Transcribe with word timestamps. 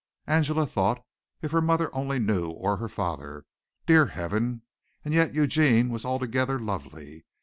Angela 0.25 0.65
thought. 0.65 1.05
If 1.43 1.51
her 1.51 1.61
mother 1.61 1.93
only 1.93 2.17
knew, 2.17 2.49
or 2.49 2.77
her 2.77 2.87
father. 2.89 3.45
Dear 3.85 4.07
Heaven! 4.07 4.63
And 5.05 5.13
yet 5.13 5.35
Eugene 5.35 5.89
was 5.89 6.05
altogether 6.05 6.57
lovely. 6.59 7.23